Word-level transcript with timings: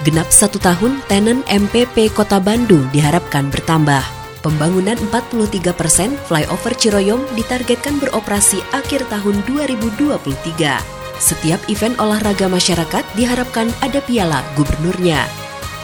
Genap 0.00 0.32
satu 0.32 0.56
tahun, 0.56 1.04
tenen 1.12 1.44
MPP 1.44 2.16
Kota 2.16 2.40
Bandung 2.40 2.88
diharapkan 2.88 3.52
bertambah. 3.52 4.00
Pembangunan 4.40 4.96
43 5.12 5.76
persen 5.76 6.16
flyover 6.24 6.72
Ciroyom 6.72 7.20
ditargetkan 7.36 8.00
beroperasi 8.00 8.64
akhir 8.72 9.04
tahun 9.12 9.44
2023. 9.44 10.80
Setiap 11.20 11.60
event 11.68 12.00
olahraga 12.00 12.48
masyarakat 12.48 13.04
diharapkan 13.12 13.68
ada 13.84 14.00
piala 14.00 14.40
gubernurnya. 14.56 15.28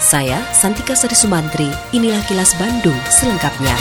Saya, 0.00 0.40
Santika 0.56 0.96
Sari 0.96 1.12
Sumantri, 1.12 1.68
inilah 1.92 2.24
kilas 2.24 2.56
Bandung 2.56 2.96
selengkapnya. 3.12 3.76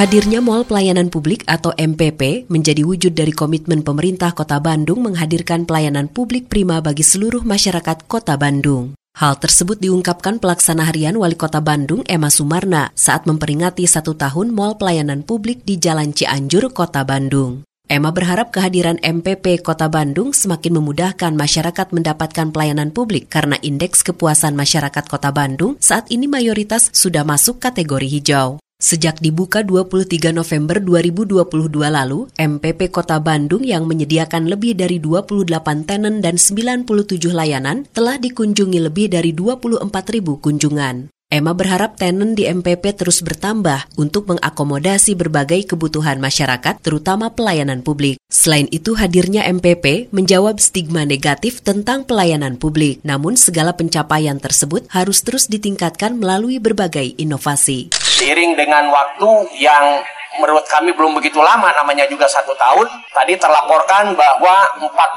Hadirnya 0.00 0.40
Mall 0.40 0.64
Pelayanan 0.64 1.12
Publik 1.12 1.44
atau 1.44 1.76
MPP 1.76 2.48
menjadi 2.48 2.80
wujud 2.80 3.12
dari 3.12 3.36
komitmen 3.36 3.84
pemerintah 3.84 4.32
Kota 4.32 4.56
Bandung 4.56 5.04
menghadirkan 5.04 5.68
pelayanan 5.68 6.08
publik 6.08 6.48
prima 6.48 6.80
bagi 6.80 7.04
seluruh 7.04 7.44
masyarakat 7.44 8.08
Kota 8.08 8.40
Bandung. 8.40 8.97
Hal 9.18 9.34
tersebut 9.34 9.82
diungkapkan 9.82 10.38
pelaksana 10.38 10.86
harian 10.86 11.18
Wali 11.18 11.34
Kota 11.34 11.58
Bandung 11.58 12.06
Emma 12.06 12.30
Sumarna 12.30 12.94
saat 12.94 13.26
memperingati 13.26 13.82
satu 13.82 14.14
tahun 14.14 14.54
Mall 14.54 14.78
Pelayanan 14.78 15.26
Publik 15.26 15.66
di 15.66 15.74
Jalan 15.74 16.14
Cianjur, 16.14 16.70
Kota 16.70 17.02
Bandung. 17.02 17.66
Emma 17.90 18.14
berharap 18.14 18.54
kehadiran 18.54 18.94
MPP 19.02 19.66
Kota 19.66 19.90
Bandung 19.90 20.30
semakin 20.30 20.78
memudahkan 20.78 21.34
masyarakat 21.34 21.90
mendapatkan 21.90 22.54
pelayanan 22.54 22.94
publik 22.94 23.26
karena 23.26 23.58
indeks 23.58 24.06
kepuasan 24.06 24.54
masyarakat 24.54 25.10
Kota 25.10 25.34
Bandung 25.34 25.74
saat 25.82 26.06
ini 26.14 26.30
mayoritas 26.30 26.94
sudah 26.94 27.26
masuk 27.26 27.58
kategori 27.58 28.06
hijau. 28.06 28.62
Sejak 28.78 29.18
dibuka 29.18 29.66
23 29.66 30.30
November 30.30 30.78
2022 30.78 31.42
lalu, 31.90 32.30
MPP 32.38 32.94
Kota 32.94 33.18
Bandung 33.18 33.66
yang 33.66 33.90
menyediakan 33.90 34.46
lebih 34.46 34.78
dari 34.78 35.02
28 35.02 35.82
tenen 35.82 36.22
dan 36.22 36.38
97 36.38 36.86
layanan 37.34 37.90
telah 37.90 38.22
dikunjungi 38.22 38.78
lebih 38.78 39.10
dari 39.10 39.34
24 39.34 39.82
ribu 40.14 40.38
kunjungan. 40.38 41.10
Emma 41.28 41.52
berharap 41.52 42.00
tenen 42.00 42.32
di 42.32 42.48
MPP 42.48 42.96
terus 42.96 43.20
bertambah 43.20 44.00
untuk 44.00 44.32
mengakomodasi 44.32 45.12
berbagai 45.12 45.68
kebutuhan 45.68 46.24
masyarakat, 46.24 46.80
terutama 46.80 47.36
pelayanan 47.36 47.84
publik. 47.84 48.16
Selain 48.32 48.64
itu, 48.72 48.96
hadirnya 48.96 49.44
MPP 49.44 50.08
menjawab 50.08 50.56
stigma 50.56 51.04
negatif 51.04 51.60
tentang 51.60 52.08
pelayanan 52.08 52.56
publik. 52.56 53.04
Namun, 53.04 53.36
segala 53.36 53.76
pencapaian 53.76 54.40
tersebut 54.40 54.88
harus 54.88 55.20
terus 55.20 55.52
ditingkatkan 55.52 56.16
melalui 56.16 56.64
berbagai 56.64 57.12
inovasi. 57.20 57.92
Seiring 57.92 58.56
dengan 58.56 58.88
waktu 58.88 59.52
yang 59.60 60.00
menurut 60.36 60.68
kami 60.68 60.92
belum 60.92 61.16
begitu 61.16 61.40
lama, 61.40 61.72
namanya 61.72 62.04
juga 62.04 62.28
satu 62.28 62.52
tahun. 62.52 62.86
Tadi 63.08 63.34
terlaporkan 63.40 64.12
bahwa 64.12 64.56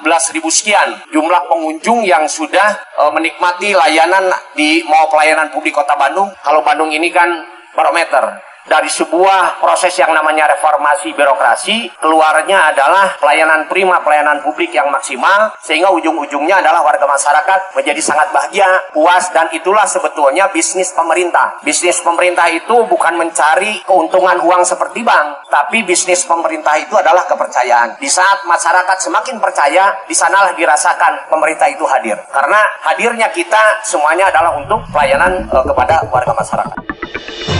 14 0.03 0.35
ribu 0.35 0.47
sekian 0.47 1.03
jumlah 1.11 1.51
pengunjung 1.51 2.07
yang 2.07 2.23
sudah 2.31 2.79
e, 2.95 3.03
menikmati 3.11 3.75
layanan 3.75 4.31
di 4.55 4.81
Mall 4.87 5.11
Pelayanan 5.11 5.51
Publik 5.51 5.75
Kota 5.75 5.99
Bandung. 5.99 6.31
Kalau 6.39 6.63
Bandung 6.63 6.89
ini 6.95 7.11
kan 7.11 7.27
barometer 7.75 8.50
dari 8.69 8.89
sebuah 8.89 9.57
proses 9.57 9.93
yang 9.97 10.13
namanya 10.13 10.45
reformasi 10.53 11.13
birokrasi 11.17 11.89
keluarnya 11.97 12.73
adalah 12.73 13.17
pelayanan 13.17 13.65
prima 13.65 14.01
pelayanan 14.05 14.41
publik 14.45 14.69
yang 14.73 14.89
maksimal 14.93 15.53
sehingga 15.61 15.89
ujung-ujungnya 15.89 16.61
adalah 16.61 16.85
warga 16.85 17.05
masyarakat 17.09 17.73
menjadi 17.73 18.01
sangat 18.01 18.29
bahagia 18.29 18.69
puas 18.93 19.29
dan 19.33 19.49
itulah 19.55 19.85
sebetulnya 19.89 20.49
bisnis 20.53 20.93
pemerintah. 20.93 21.57
Bisnis 21.65 21.99
pemerintah 22.05 22.47
itu 22.53 22.75
bukan 22.85 23.17
mencari 23.17 23.81
keuntungan 23.85 24.37
uang 24.45 24.63
seperti 24.65 25.01
bank 25.01 25.49
tapi 25.49 25.81
bisnis 25.83 26.23
pemerintah 26.25 26.77
itu 26.77 26.93
adalah 26.93 27.25
kepercayaan. 27.25 27.97
Di 27.97 28.07
saat 28.07 28.45
masyarakat 28.45 28.97
semakin 29.01 29.41
percaya 29.41 29.91
di 30.05 30.13
sanalah 30.13 30.53
dirasakan 30.53 31.27
pemerintah 31.27 31.67
itu 31.67 31.83
hadir. 31.89 32.17
Karena 32.29 32.61
hadirnya 32.85 33.27
kita 33.33 33.83
semuanya 33.83 34.29
adalah 34.29 34.55
untuk 34.55 34.79
pelayanan 34.93 35.49
uh, 35.49 35.65
kepada 35.65 36.05
warga 36.07 36.33
masyarakat 36.37 37.50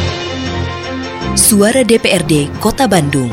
Suara 1.32 1.88
DPRD 1.88 2.52
Kota 2.60 2.92
Bandung. 2.92 3.32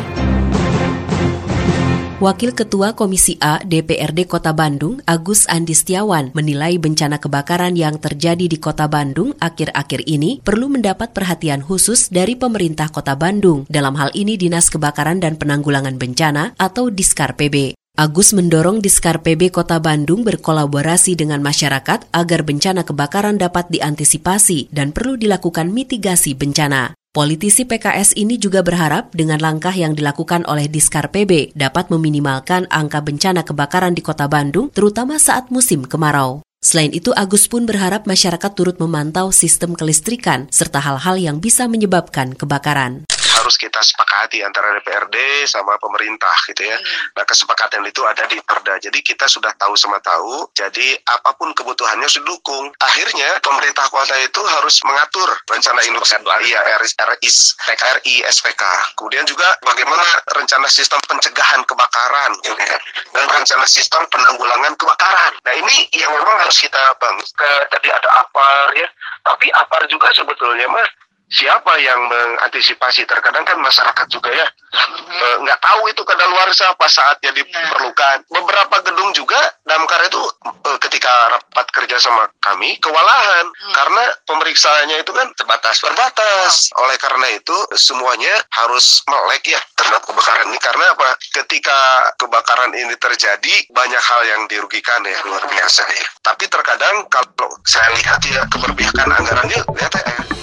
Wakil 2.23 2.55
Ketua 2.55 2.95
Komisi 2.95 3.35
A 3.43 3.59
DPRD 3.59 4.23
Kota 4.31 4.55
Bandung, 4.55 5.03
Agus 5.03 5.51
Andi 5.51 5.75
Setiawan, 5.75 6.31
menilai 6.31 6.79
bencana 6.79 7.19
kebakaran 7.19 7.75
yang 7.75 7.99
terjadi 7.99 8.47
di 8.47 8.55
Kota 8.63 8.87
Bandung 8.87 9.35
akhir-akhir 9.43 10.07
ini 10.07 10.39
perlu 10.39 10.71
mendapat 10.71 11.11
perhatian 11.11 11.59
khusus 11.59 12.07
dari 12.07 12.39
pemerintah 12.39 12.87
Kota 12.95 13.19
Bandung, 13.19 13.67
dalam 13.67 13.99
hal 13.99 14.15
ini 14.15 14.39
Dinas 14.39 14.71
Kebakaran 14.71 15.19
dan 15.19 15.35
Penanggulangan 15.35 15.99
Bencana 15.99 16.55
atau 16.55 16.95
Diskar 16.95 17.35
PB. 17.35 17.75
Agus 17.99 18.31
mendorong 18.31 18.79
Diskar 18.79 19.27
PB 19.27 19.51
Kota 19.51 19.83
Bandung 19.83 20.23
berkolaborasi 20.23 21.19
dengan 21.19 21.43
masyarakat 21.43 22.15
agar 22.15 22.41
bencana 22.47 22.87
kebakaran 22.87 23.43
dapat 23.43 23.67
diantisipasi 23.75 24.71
dan 24.71 24.95
perlu 24.95 25.19
dilakukan 25.19 25.75
mitigasi 25.75 26.39
bencana. 26.39 26.98
Politisi 27.09 27.65
PKS 27.65 28.21
ini 28.21 28.37
juga 28.37 28.61
berharap 28.61 29.17
dengan 29.17 29.41
langkah 29.41 29.73
yang 29.73 29.97
dilakukan 29.97 30.45
oleh 30.45 30.69
Diskar 30.69 31.09
PB 31.09 31.57
dapat 31.57 31.89
meminimalkan 31.89 32.69
angka 32.69 33.01
bencana 33.01 33.49
kebakaran 33.49 33.97
di 33.97 34.05
kota 34.05 34.29
Bandung, 34.29 34.69
terutama 34.69 35.17
saat 35.17 35.49
musim 35.49 35.89
kemarau. 35.89 36.45
Selain 36.61 36.93
itu, 36.93 37.17
Agus 37.17 37.49
pun 37.49 37.65
berharap 37.65 38.05
masyarakat 38.05 38.53
turut 38.53 38.77
memantau 38.77 39.33
sistem 39.33 39.73
kelistrikan 39.73 40.53
serta 40.53 40.85
hal-hal 40.85 41.17
yang 41.17 41.41
bisa 41.41 41.65
menyebabkan 41.65 42.37
kebakaran 42.37 43.09
harus 43.39 43.55
kita 43.55 43.79
sepakati 43.79 44.43
antara 44.43 44.75
DPRD 44.79 45.47
sama 45.47 45.79
pemerintah 45.79 46.35
gitu 46.51 46.67
ya. 46.67 46.77
Hmm. 46.77 47.17
Nah 47.19 47.25
kesepakatan 47.25 47.87
itu 47.87 48.03
ada 48.05 48.27
di 48.27 48.39
Perda. 48.43 48.77
Jadi 48.83 48.99
kita 49.01 49.31
sudah 49.31 49.55
tahu 49.55 49.79
sama 49.79 50.03
tahu. 50.03 50.51
Jadi 50.55 50.99
apa 51.07 51.35
pun 51.39 51.55
kebutuhannya 51.55 52.07
sudah 52.11 52.27
dukung. 52.27 52.69
Akhirnya 52.83 53.39
pemerintah 53.41 53.87
kota 53.89 54.15
itu 54.21 54.43
harus 54.45 54.77
mengatur 54.85 55.31
rencana 55.49 55.81
industri 55.87 56.21
iya 56.45 56.61
RIS, 56.81 57.57
PKRI, 57.63 58.25
SPK. 58.29 58.63
Kemudian 58.99 59.25
juga 59.25 59.47
bagaimana 59.65 60.05
rencana 60.35 60.69
sistem 60.69 61.01
pencegahan 61.07 61.63
kebakaran 61.65 62.33
gitu 62.45 62.59
ya. 62.59 62.79
Dan 63.15 63.27
rencana 63.27 63.65
sistem 63.65 64.03
penanggulangan 64.13 64.75
kebakaran. 64.77 65.33
Nah 65.45 65.55
ini 65.57 65.89
yang 65.97 66.11
memang 66.13 66.37
harus 66.43 66.59
kita 66.59 66.81
bangun. 67.01 67.25
Tadi 67.69 67.89
ada 67.89 68.09
APAR 68.25 68.67
ya. 68.77 68.89
Tapi 69.25 69.47
APAR 69.53 69.83
juga 69.89 70.09
sebetulnya 70.15 70.67
mah 70.71 70.89
siapa 71.29 71.77
yang 71.81 72.01
mengantisipasi? 72.09 73.05
Terkadang 73.05 73.45
kan 73.45 73.61
masyarakat 73.61 74.07
juga 74.11 74.33
ya 74.33 74.47
mm-hmm. 74.49 75.45
nggak 75.45 75.61
tahu 75.61 75.81
itu 75.89 76.03
luar 76.29 76.49
siapa 76.53 76.87
saatnya 76.87 77.33
diperlukan. 77.33 78.29
Beberapa 78.29 78.77
gedung 78.85 79.11
juga 79.17 79.39
damkar 79.65 80.05
itu 80.07 80.21
eh, 80.45 80.79
ketika 80.85 81.11
rapat 81.33 81.67
kerja 81.73 81.97
sama 81.99 82.29
kami 82.45 82.77
kewalahan. 82.79 83.47
Hmm. 83.49 83.75
karena 83.75 84.05
pemeriksaannya 84.29 85.03
itu 85.03 85.13
kan 85.15 85.29
terbatas 85.35 85.81
terbatas. 85.83 86.71
Oh. 86.75 86.87
oleh 86.87 86.97
karena 87.01 87.27
itu 87.35 87.57
semuanya 87.75 88.31
harus 88.55 89.03
melek 89.09 89.45
ya 89.51 89.61
terhadap 89.75 90.05
kebakaran 90.05 90.49
ini. 90.49 90.59
Karena 90.61 90.85
apa? 90.95 91.09
Ketika 91.43 91.79
kebakaran 92.17 92.73
ini 92.73 92.95
terjadi 92.97 93.55
banyak 93.73 94.03
hal 94.03 94.23
yang 94.29 94.43
dirugikan 94.47 95.01
ya 95.05 95.19
luar 95.27 95.45
biasa 95.49 95.83
ya. 95.85 96.07
Tapi 96.23 96.45
terkadang 96.47 97.09
kalau 97.11 97.51
saya 97.67 97.89
lihat 97.99 98.21
ya 98.29 98.43
keberpihakan 98.49 99.09
anggarannya 99.11 99.61
ternyata 99.65 99.99
ya 100.07 100.38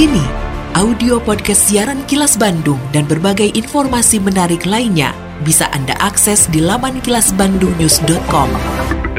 Kini, 0.00 0.24
audio 0.80 1.20
podcast 1.20 1.68
siaran 1.68 2.00
Kilas 2.08 2.40
Bandung 2.40 2.80
dan 2.88 3.04
berbagai 3.04 3.52
informasi 3.52 4.16
menarik 4.16 4.64
lainnya 4.64 5.12
bisa 5.44 5.68
Anda 5.76 5.92
akses 6.00 6.48
di 6.48 6.64
laman 6.64 7.04
kilasbandungnews.com. 7.04 8.48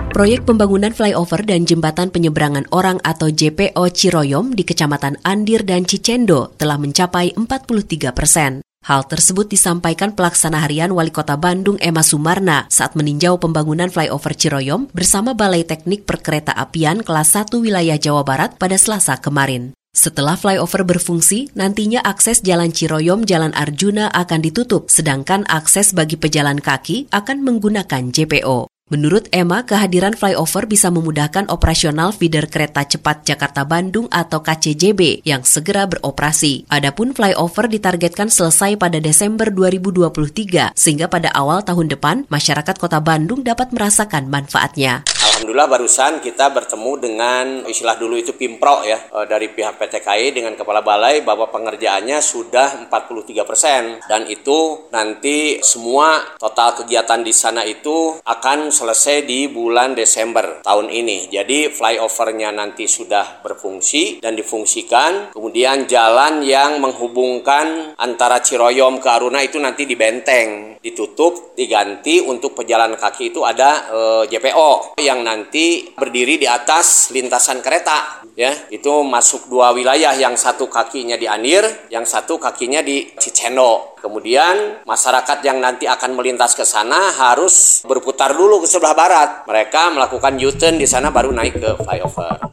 Proyek 0.09 0.41
pembangunan 0.41 0.89
flyover 0.89 1.45
dan 1.45 1.69
jembatan 1.69 2.09
penyeberangan 2.09 2.65
orang 2.73 2.97
atau 3.05 3.29
JPO 3.29 3.77
Ciroyom 3.93 4.57
di 4.57 4.65
Kecamatan 4.65 5.21
Andir 5.21 5.61
dan 5.61 5.85
Cicendo 5.85 6.49
telah 6.57 6.81
mencapai 6.81 7.37
43 7.37 8.17
persen. 8.17 8.65
Hal 8.81 9.05
tersebut 9.05 9.53
disampaikan 9.53 10.17
pelaksana 10.17 10.65
harian 10.65 10.89
Wali 10.97 11.13
Kota 11.13 11.37
Bandung 11.37 11.77
Emma 11.77 12.01
Sumarna 12.01 12.65
saat 12.73 12.97
meninjau 12.97 13.37
pembangunan 13.37 13.93
flyover 13.93 14.33
Ciroyom 14.33 14.89
bersama 14.97 15.37
Balai 15.37 15.61
Teknik 15.61 16.09
Perkereta 16.09 16.57
Apian 16.57 17.05
kelas 17.05 17.37
1 17.37 17.53
wilayah 17.61 18.01
Jawa 18.01 18.25
Barat 18.25 18.57
pada 18.57 18.81
Selasa 18.81 19.21
kemarin. 19.21 19.77
Setelah 19.91 20.39
flyover 20.39 20.87
berfungsi, 20.87 21.51
nantinya 21.51 21.99
akses 21.99 22.39
Jalan 22.39 22.71
Ciroyom 22.71 23.27
Jalan 23.27 23.51
Arjuna 23.51 24.07
akan 24.07 24.39
ditutup, 24.39 24.87
sedangkan 24.87 25.43
akses 25.51 25.91
bagi 25.91 26.15
pejalan 26.15 26.63
kaki 26.63 27.11
akan 27.11 27.43
menggunakan 27.43 28.07
JPO. 28.07 28.71
Menurut 28.87 29.27
Emma, 29.35 29.67
kehadiran 29.67 30.15
flyover 30.15 30.67
bisa 30.67 30.87
memudahkan 30.91 31.47
operasional 31.51 32.15
feeder 32.15 32.47
kereta 32.47 32.87
cepat 32.87 33.23
Jakarta-Bandung 33.23 34.07
atau 34.11 34.39
KCJB 34.39 35.27
yang 35.27 35.43
segera 35.43 35.87
beroperasi. 35.87 36.67
Adapun 36.71 37.11
flyover 37.11 37.67
ditargetkan 37.71 38.31
selesai 38.31 38.75
pada 38.79 38.99
Desember 38.99 39.47
2023 39.47 40.75
sehingga 40.75 41.07
pada 41.11 41.31
awal 41.35 41.63
tahun 41.67 41.91
depan 41.91 42.27
masyarakat 42.31 42.75
Kota 42.79 43.03
Bandung 43.03 43.43
dapat 43.43 43.71
merasakan 43.75 44.27
manfaatnya. 44.27 45.03
Alhamdulillah 45.41 45.73
barusan 45.73 46.21
kita 46.21 46.53
bertemu 46.53 46.91
dengan 47.01 47.45
istilah 47.65 47.97
dulu 47.97 48.13
itu 48.13 48.37
Pimpro 48.37 48.85
ya 48.85 49.09
eh, 49.09 49.25
dari 49.25 49.49
pihak 49.49 49.73
PT 49.73 50.05
KAI 50.05 50.37
dengan 50.37 50.53
Kepala 50.53 50.85
Balai 50.85 51.25
bahwa 51.25 51.49
pengerjaannya 51.49 52.21
sudah 52.21 52.85
43 52.85 53.41
persen 53.41 53.97
dan 54.05 54.29
itu 54.29 54.85
nanti 54.93 55.57
semua 55.65 56.37
total 56.37 56.77
kegiatan 56.77 57.25
di 57.25 57.33
sana 57.33 57.65
itu 57.65 58.21
akan 58.21 58.69
selesai 58.69 59.25
di 59.25 59.49
bulan 59.49 59.97
Desember 59.97 60.61
tahun 60.61 60.93
ini. 60.93 61.33
Jadi 61.33 61.73
flyovernya 61.73 62.53
nanti 62.53 62.85
sudah 62.85 63.41
berfungsi 63.41 64.21
dan 64.21 64.37
difungsikan. 64.37 65.33
Kemudian 65.33 65.89
jalan 65.89 66.45
yang 66.45 66.77
menghubungkan 66.77 67.97
antara 67.97 68.45
Ciroyom 68.45 69.01
ke 69.01 69.09
Aruna 69.09 69.41
itu 69.41 69.57
nanti 69.57 69.89
dibenteng, 69.89 70.77
ditutup, 70.85 71.57
diganti 71.57 72.21
untuk 72.21 72.53
pejalan 72.53 72.93
kaki 72.93 73.33
itu 73.33 73.41
ada 73.41 73.89
e, 73.89 73.99
eh, 74.21 74.23
JPO 74.37 75.01
yang 75.01 75.30
nanti 75.31 75.87
berdiri 75.95 76.35
di 76.35 76.43
atas 76.43 77.07
lintasan 77.15 77.63
kereta 77.63 78.27
ya. 78.35 78.51
Itu 78.67 79.07
masuk 79.07 79.47
dua 79.47 79.71
wilayah 79.71 80.11
yang 80.19 80.35
satu 80.35 80.67
kakinya 80.67 81.15
di 81.15 81.31
Anir 81.31 81.63
yang 81.87 82.03
satu 82.03 82.35
kakinya 82.35 82.83
di 82.83 83.07
Cicendo. 83.15 83.95
Kemudian 84.03 84.83
masyarakat 84.83 85.39
yang 85.47 85.63
nanti 85.63 85.87
akan 85.87 86.19
melintas 86.19 86.51
ke 86.51 86.67
sana 86.67 87.15
harus 87.15 87.79
berputar 87.87 88.35
dulu 88.35 88.59
ke 88.59 88.67
sebelah 88.67 88.91
barat. 88.91 89.47
Mereka 89.47 89.95
melakukan 89.95 90.35
U-turn 90.43 90.75
di 90.75 90.89
sana 90.89 91.07
baru 91.07 91.31
naik 91.31 91.55
ke 91.63 91.71
flyover 91.79 92.50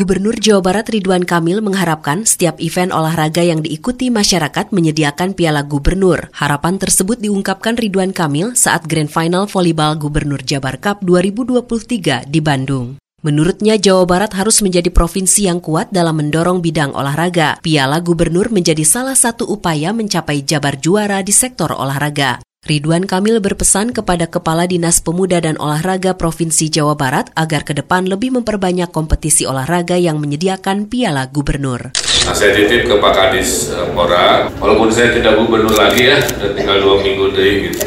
Gubernur 0.00 0.32
Jawa 0.32 0.64
Barat 0.64 0.88
Ridwan 0.88 1.28
Kamil 1.28 1.60
mengharapkan 1.60 2.24
setiap 2.24 2.56
event 2.56 2.88
olahraga 2.88 3.44
yang 3.44 3.60
diikuti 3.60 4.08
masyarakat 4.08 4.72
menyediakan 4.72 5.36
piala 5.36 5.60
gubernur. 5.60 6.32
Harapan 6.32 6.80
tersebut 6.80 7.20
diungkapkan 7.20 7.76
Ridwan 7.76 8.16
Kamil 8.16 8.56
saat 8.56 8.88
Grand 8.88 9.12
Final 9.12 9.44
Volleyball 9.44 10.00
Gubernur 10.00 10.40
Jabar 10.40 10.80
Cup 10.80 11.04
2023 11.04 12.32
di 12.32 12.40
Bandung. 12.40 12.96
Menurutnya 13.20 13.76
Jawa 13.76 14.08
Barat 14.08 14.32
harus 14.32 14.64
menjadi 14.64 14.88
provinsi 14.88 15.52
yang 15.52 15.60
kuat 15.60 15.92
dalam 15.92 16.16
mendorong 16.16 16.64
bidang 16.64 16.96
olahraga. 16.96 17.60
Piala 17.60 18.00
Gubernur 18.00 18.48
menjadi 18.48 18.88
salah 18.88 19.12
satu 19.12 19.44
upaya 19.44 19.92
mencapai 19.92 20.40
jabar 20.48 20.80
juara 20.80 21.20
di 21.20 21.36
sektor 21.36 21.76
olahraga. 21.76 22.40
Ridwan 22.60 23.08
Kamil 23.08 23.40
berpesan 23.40 23.96
kepada 23.96 24.28
Kepala 24.28 24.68
Dinas 24.68 25.00
Pemuda 25.00 25.40
dan 25.40 25.56
Olahraga 25.56 26.12
Provinsi 26.12 26.68
Jawa 26.68 26.92
Barat 26.92 27.32
agar 27.32 27.64
ke 27.64 27.72
depan 27.72 28.04
lebih 28.04 28.36
memperbanyak 28.36 28.92
kompetisi 28.92 29.48
olahraga 29.48 29.96
yang 29.96 30.20
menyediakan 30.20 30.84
piala 30.84 31.24
gubernur. 31.32 31.96
Nah, 31.96 32.36
saya 32.36 32.52
titip 32.52 32.84
ke 32.84 32.94
Pak 33.00 33.12
Kadis 33.16 33.72
Pora, 33.96 34.52
walaupun 34.60 34.92
saya 34.92 35.08
tidak 35.08 35.40
gubernur 35.40 35.72
lagi 35.72 36.12
ya, 36.12 36.20
dan 36.20 36.52
tinggal 36.52 36.84
dua 36.84 36.96
minggu 37.00 37.32
deh 37.32 37.52
gitu. 37.72 37.80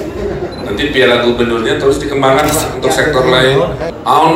Nanti 0.66 0.90
piala 0.90 1.22
gubernurnya 1.22 1.78
terus 1.78 2.02
dikembangkan 2.02 2.50
untuk 2.82 2.90
sektor 2.90 3.30
lain. 3.30 3.62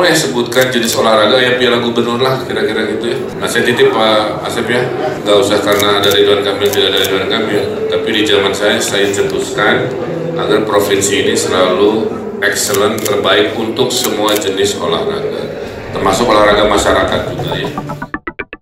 Eh 0.08 0.14
sebutkan 0.16 0.70
jenis 0.72 0.94
olahraga 0.96 1.34
ya 1.36 1.58
piala 1.58 1.82
gubernur 1.82 2.22
lah 2.22 2.40
kira-kira 2.46 2.86
gitu 2.94 3.10
ya. 3.10 3.18
Nah 3.42 3.50
saya 3.50 3.66
titip 3.66 3.90
Pak 3.90 4.46
Asep 4.46 4.70
ya, 4.70 4.86
nggak 5.26 5.36
usah 5.36 5.58
karena 5.60 5.98
ada 5.98 6.08
Ridwan 6.14 6.40
Kamil 6.46 6.68
tidak 6.70 6.94
ada 6.94 6.98
Ridwan 7.04 7.26
Kamil, 7.26 7.62
tapi 7.90 8.08
di 8.14 8.22
zaman 8.24 8.54
saya 8.54 8.78
saya 8.80 9.10
cetuskan 9.12 9.90
agar 10.38 10.62
provinsi 10.62 11.26
ini 11.26 11.34
selalu 11.34 12.06
excellent 12.38 13.02
terbaik 13.02 13.58
untuk 13.58 13.90
semua 13.90 14.38
jenis 14.38 14.78
olahraga 14.78 15.42
termasuk 15.90 16.30
olahraga 16.30 16.68
masyarakat 16.68 17.20
juga 17.34 17.52
ya. 17.58 17.70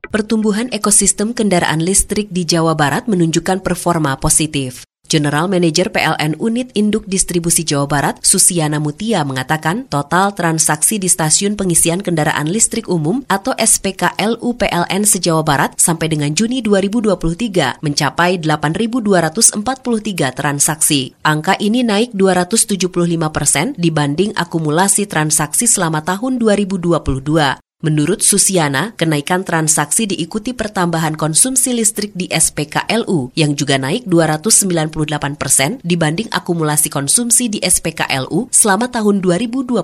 Pertumbuhan 0.08 0.72
ekosistem 0.72 1.36
kendaraan 1.36 1.84
listrik 1.84 2.32
di 2.32 2.48
Jawa 2.48 2.72
Barat 2.72 3.04
menunjukkan 3.04 3.60
performa 3.60 4.16
positif. 4.16 4.85
General 5.06 5.46
Manager 5.46 5.90
PLN 5.90 6.38
Unit 6.38 6.74
Induk 6.74 7.06
Distribusi 7.06 7.62
Jawa 7.62 7.86
Barat, 7.86 8.22
Susiana 8.22 8.78
Mutia 8.78 9.26
mengatakan 9.26 9.86
total 9.86 10.34
transaksi 10.34 11.02
di 11.02 11.06
stasiun 11.10 11.54
pengisian 11.54 12.02
kendaraan 12.02 12.50
listrik 12.50 12.86
umum 12.86 13.26
atau 13.26 13.54
SPKLU 13.58 14.54
PLN 14.54 15.02
se-Jawa 15.02 15.42
Barat 15.46 15.78
sampai 15.78 16.10
dengan 16.10 16.30
Juni 16.34 16.62
2023 16.62 17.82
mencapai 17.82 18.38
8.243 18.42 20.34
transaksi. 20.34 21.14
Angka 21.26 21.58
ini 21.58 21.82
naik 21.82 22.14
275 22.14 22.86
persen 23.30 23.74
dibanding 23.74 24.34
akumulasi 24.34 25.10
transaksi 25.10 25.70
selama 25.70 26.02
tahun 26.06 26.38
2022. 26.38 27.65
Menurut 27.84 28.24
Susiana, 28.24 28.96
kenaikan 28.96 29.44
transaksi 29.44 30.08
diikuti 30.08 30.56
pertambahan 30.56 31.12
konsumsi 31.12 31.76
listrik 31.76 32.16
di 32.16 32.24
SPKLU 32.24 33.36
yang 33.36 33.52
juga 33.52 33.76
naik 33.76 34.08
298 34.08 35.36
persen 35.36 35.76
dibanding 35.84 36.24
akumulasi 36.32 36.88
konsumsi 36.88 37.52
di 37.52 37.60
SPKLU 37.60 38.48
selama 38.48 38.88
tahun 38.88 39.20
2022. 39.20 39.76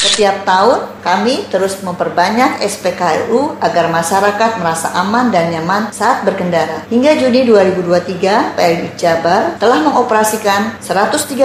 Setiap 0.00 0.48
tahun 0.48 0.80
kami 1.04 1.44
terus 1.52 1.84
memperbanyak 1.84 2.64
SPKLU 2.64 3.60
agar 3.60 3.92
masyarakat 3.92 4.56
merasa 4.56 4.88
aman 4.96 5.28
dan 5.28 5.52
nyaman 5.52 5.92
saat 5.92 6.24
berkendara. 6.24 6.88
Hingga 6.88 7.20
Juni 7.20 7.44
2023, 7.44 8.56
PLN 8.56 8.96
Jabar 8.96 9.60
telah 9.60 9.84
mengoperasikan 9.84 10.80
113 10.80 11.36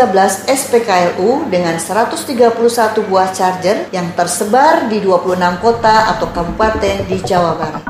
SPKLU 0.47 1.51
dengan 1.51 1.75
131 1.75 2.31
buah 3.11 3.35
charger 3.35 3.91
yang 3.91 4.15
tersebar 4.15 4.87
di 4.87 5.03
26 5.03 5.64
kota 5.65 6.13
atau 6.13 6.29
kabupaten 6.29 7.09
di 7.09 7.17
Jawa 7.25 7.57
Barat. 7.57 7.81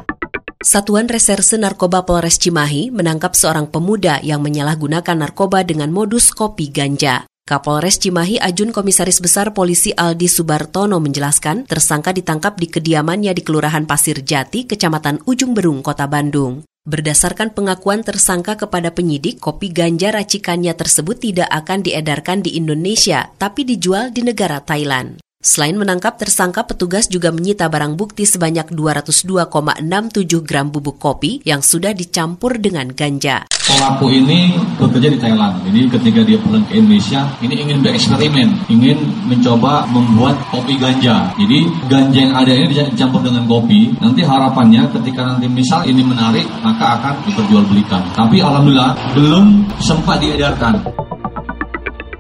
Satuan 0.64 1.12
Reserse 1.12 1.60
Narkoba 1.60 2.08
Polres 2.08 2.40
Cimahi 2.40 2.88
menangkap 2.88 3.36
seorang 3.36 3.68
pemuda 3.68 4.24
yang 4.24 4.40
menyalahgunakan 4.40 5.20
narkoba 5.20 5.68
dengan 5.68 5.92
modus 5.92 6.32
kopi 6.32 6.72
ganja. 6.72 7.28
Kapolres 7.44 8.00
Cimahi 8.00 8.40
Ajun 8.40 8.72
Komisaris 8.72 9.20
Besar 9.20 9.52
Polisi 9.52 9.92
Aldi 9.92 10.26
Subartono 10.32 11.04
menjelaskan 11.04 11.68
tersangka 11.68 12.16
ditangkap 12.16 12.56
di 12.56 12.72
kediamannya 12.72 13.36
di 13.36 13.44
Kelurahan 13.44 13.84
Pasir 13.84 14.24
Jati, 14.24 14.66
Kecamatan 14.66 15.22
Ujung 15.28 15.52
Berung, 15.52 15.84
Kota 15.84 16.08
Bandung. 16.08 16.64
Berdasarkan 16.88 17.52
pengakuan 17.52 18.08
tersangka 18.08 18.56
kepada 18.56 18.96
penyidik, 18.96 19.44
kopi 19.44 19.70
ganja 19.70 20.16
racikannya 20.16 20.74
tersebut 20.74 21.22
tidak 21.22 21.52
akan 21.52 21.84
diedarkan 21.84 22.40
di 22.40 22.56
Indonesia, 22.56 23.30
tapi 23.36 23.68
dijual 23.68 24.16
di 24.16 24.24
negara 24.24 24.64
Thailand. 24.64 25.25
Selain 25.46 25.78
menangkap 25.78 26.18
tersangka, 26.18 26.66
petugas 26.66 27.06
juga 27.06 27.30
menyita 27.30 27.70
barang 27.70 27.94
bukti 27.94 28.26
sebanyak 28.26 28.74
202,67 28.74 30.42
gram 30.42 30.74
bubuk 30.74 30.98
kopi 30.98 31.38
yang 31.46 31.62
sudah 31.62 31.94
dicampur 31.94 32.58
dengan 32.58 32.90
ganja. 32.90 33.46
Pelaku 33.54 34.10
ini 34.10 34.58
bekerja 34.82 35.06
di 35.06 35.22
Thailand. 35.22 35.62
Ini 35.70 35.86
ketika 35.94 36.26
dia 36.26 36.42
pulang 36.42 36.66
ke 36.66 36.82
Indonesia, 36.82 37.30
ini 37.46 37.62
ingin 37.62 37.86
bereksperimen, 37.86 38.74
ingin 38.74 38.98
mencoba 39.30 39.86
membuat 39.94 40.34
kopi 40.50 40.82
ganja. 40.82 41.30
Jadi 41.38 41.70
ganja 41.94 42.20
yang 42.26 42.34
ada 42.34 42.50
ini 42.50 42.66
dicampur 42.90 43.22
dengan 43.22 43.46
kopi. 43.46 43.94
Nanti 44.02 44.26
harapannya 44.26 44.90
ketika 44.98 45.30
nanti 45.30 45.46
misal 45.46 45.86
ini 45.86 46.02
menarik, 46.02 46.50
maka 46.66 46.98
akan 46.98 47.22
diperjualbelikan. 47.30 48.02
Tapi 48.18 48.42
alhamdulillah 48.42 48.98
belum 49.14 49.62
sempat 49.78 50.26
diedarkan. 50.26 51.05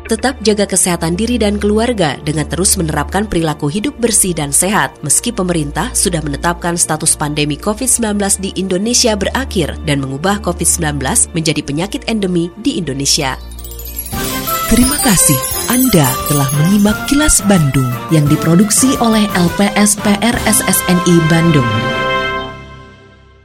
Tetap 0.06 0.38
jaga 0.46 0.70
kesehatan 0.70 1.18
diri 1.18 1.42
dan 1.42 1.58
keluarga 1.58 2.14
dengan 2.22 2.46
terus 2.46 2.78
menerapkan 2.78 3.26
perilaku 3.26 3.66
hidup 3.66 3.98
bersih 3.98 4.38
dan 4.38 4.54
sehat. 4.54 4.94
Meski 5.02 5.34
pemerintah 5.34 5.90
sudah 5.98 6.22
menetapkan 6.22 6.78
status 6.78 7.18
pandemi 7.18 7.58
COVID-19 7.58 8.22
di 8.38 8.54
Indonesia 8.54 9.18
berakhir 9.18 9.74
dan 9.82 10.06
mengubah 10.06 10.46
COVID-19 10.46 11.02
menjadi 11.34 11.62
penyakit 11.66 12.02
endemi 12.06 12.54
di 12.62 12.78
Indonesia. 12.78 13.34
Terima 14.70 14.98
kasih 15.02 15.42
Anda 15.74 16.06
telah 16.30 16.50
menyimak 16.54 17.10
kilas 17.10 17.42
Bandung 17.50 17.90
yang 18.14 18.30
diproduksi 18.30 18.94
oleh 19.02 19.26
LPSPR 19.34 20.38
SSNI 20.46 21.16
Bandung. 21.34 22.05